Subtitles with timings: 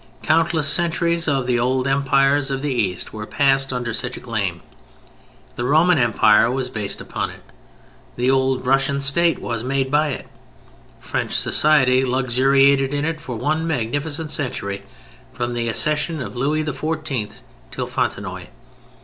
[0.23, 4.61] Countless centuries of the old Empires of the East were passed under such a claim,
[5.55, 7.43] the Roman Empire was based upon it;
[8.15, 10.25] the old Russian State was made by it,
[10.99, 14.81] French society luxuriated in it for one magnificent century,
[15.33, 17.33] from the accession of Louis XIV.
[17.69, 18.47] till Fontenoy.